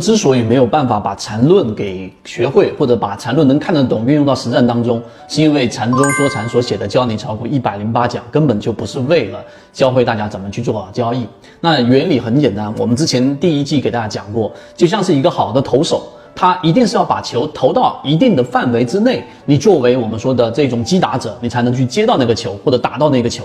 [0.00, 11.26] 之所以没有办法把缠论给学会，或者把缠论能看得懂运用到实战当中，是因为禅中说禅所写的教你炒股一百零八讲根本就不是为了教会大家怎么去做好交易。
[11.60, 23.44] 那原理很简单，我们之前第一季给大家讲过，就像是一个好的投手，他一定是要把球投到一定的范围之内，你作为我们说的这种击打者，你才能去接到那个球或者打到那个球。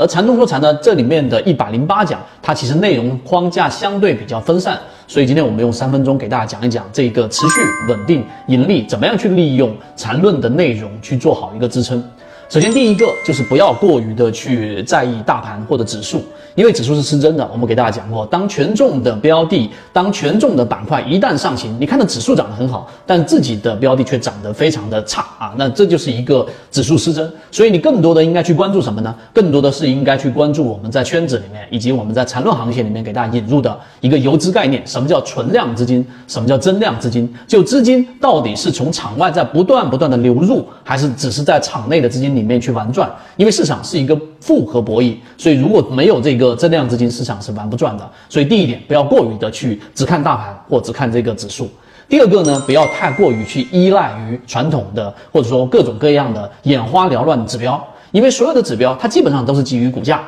[0.00, 12.02] 而缠中说禅呢，这里面的一百零八讲，它其实内容框架相对比较分散，所以今天我们用三分钟给大家讲一讲这个持续稳定盈利，怎么样去利用缠论的内容去做好一个支撑。
[12.50, 16.20] 首先，第一个就是不要过于的去在意大盘或者指数，
[16.56, 17.48] 因为指数是失真的。
[17.52, 27.32] 我们给大家讲过，当权重的标的、当权重的板块一旦上行，你看到指数涨得很好，但自己的标的却涨得非常的差啊，那这就是一个指数失真。
[27.52, 29.14] 所以你更多的应该去关注什么呢？
[29.32, 34.84] 更多的是应该去关注我们在圈子里面以及我们在缠论行业里面给大家引入的一个游资概念。
[34.84, 36.04] 什么叫存量资金？
[36.26, 37.32] 什么叫增量资金？
[37.46, 42.50] 就资金到底是从场外在不断不断的流入，还是只是在场内的资金里？
[42.50, 48.10] 面去玩转，因为市场是一个复合博弈，所以如果没有这个增量资金，市场是玩不转的。
[48.28, 51.70] 所以第一点，不要过于的去只看大盘或只看这个指数。
[52.08, 60.24] 第二个呢，不要太过于去依赖于传统的或者说各种各样的眼花缭乱的指标，因为所有的指标它基本上都是基于股价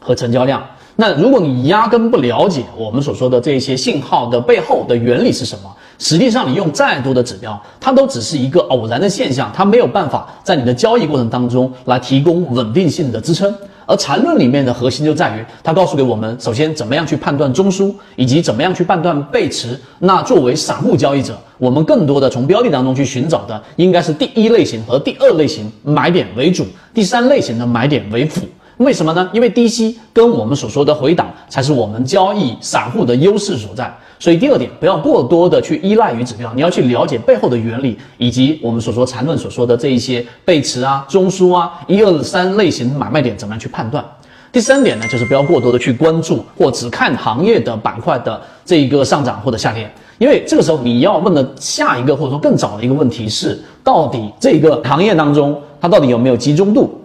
[0.00, 0.64] 和成交量。
[0.96, 5.76] 那如果你压根不了解我们所说的这些信号的背后的原理是什么？
[6.00, 13.54] 实际上，你用再多的指标，它都只是一个偶然的现象，它没有办法在你的交易过程当中来提供稳定性的支撑。
[13.84, 19.78] 而缠论里面的核心就在于，它告诉给我们，首先怎么样去判断中枢，以及怎么样去判断背驰。
[19.98, 28.46] 那作为散户交易者，我们更多的从标的当中去寻找的，应该是第一类型和第二类型买点为主，第三类型的买点为辅。
[28.80, 29.28] 为什么呢？
[29.30, 33.94] 因为低吸跟我们所说的回档，才是我们交易散户的优势所在。
[34.18, 44.02] 所以第二点，不要过多的去依赖于指标，你要去了解背后的原理，以及我们所说缠论所说的这一些背驰啊、中枢啊、一二三类型买卖点怎么样去判断。
[44.50, 56.98] 第三点呢，就是不要过多的去关注或只看行业的板块的这一个上涨或者下跌，因为这个时候你要问的下一个或者说更早的一个问题是，到底这个行业当中它到底有没有集中度？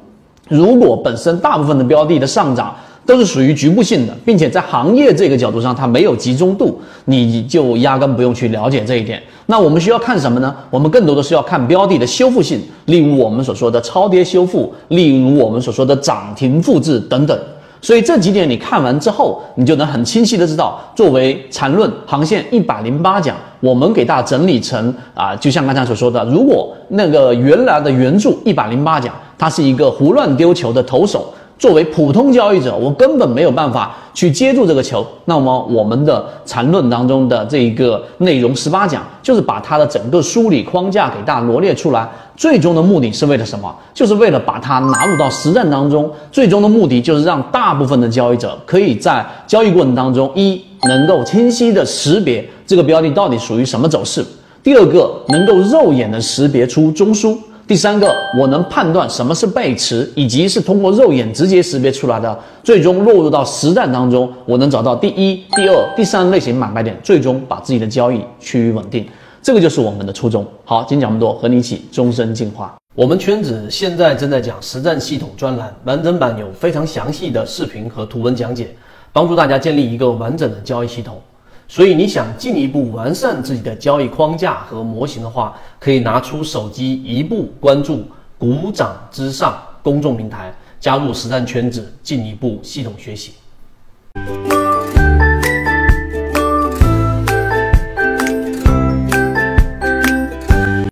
[0.48, 2.76] 如果本身大部分的标的的上涨，
[3.06, 9.22] 都是属于局部性的，并且在行业这个角度上，它没有集中度，你就压根不用去了解这一点。
[9.46, 10.56] 那我们需要看什么呢？
[10.72, 17.40] 我们更多的是要看标的的修复性，例如我们所说的超跌修复，例如我们所说的涨停复制等等。
[17.80, 31.34] 所以这几点你看完之后，你就能很清晰的知道，作为缠论航线一百零八讲，我们给大家整理成啊，就像刚才所说的，如果那个原来的原著一百零八讲，它是一个胡乱丢球的投手。
[31.58, 35.08] 作为普通交易者，我根本没有办法去接住这个球。
[35.24, 42.06] 那么，我们的缠论当中的这一个内容十八讲，就是把它的整个梳理框架给大家罗列出来。
[42.36, 43.74] 最终的目的是为了什么？
[43.94, 46.12] 就是为了把它纳入到实战当中。
[46.30, 54.22] 最终的目的就是让大部分的交易者可以在交易过程当中，一能够清晰的识别这个标的到底属于什么走势；
[54.62, 57.38] 第二个，能够肉眼的识别出中枢。
[57.68, 69.08] 第三个，我能判断什么是背驰，以及是通过肉眼直接识别出来的，最终落入到实战当中，我能找到第一、第二、第三类型买卖点，最终把自己的交易趋于稳定。
[69.42, 70.46] 这个就是我们的初衷。
[70.64, 72.76] 好，今天讲这么多，和你一起终身进化。
[72.94, 78.76] 我们圈子现在正在讲实战系统专栏，完整版有非常详细的视频和图文讲解，
[79.12, 81.20] 帮助大家建立一个完整的交易系统。
[81.68, 88.04] 所以你想进一步完善自己的交易框架和模型的话，可以拿出手机一步关注
[88.38, 93.34] “股掌之上”公众平台，加入实战圈子，进一步系统学习。